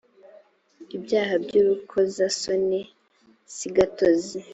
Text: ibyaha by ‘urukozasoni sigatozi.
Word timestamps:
ibyaha 0.95 1.33
by 1.45 1.53
‘urukozasoni 1.61 2.81
sigatozi. 3.55 4.39